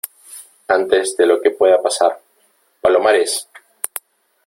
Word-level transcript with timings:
antes 0.67 1.15
de 1.15 1.27
lo 1.27 1.39
que 1.43 1.51
pueda 1.51 1.79
pasar.¡ 1.79 2.19
palomares! 2.81 3.47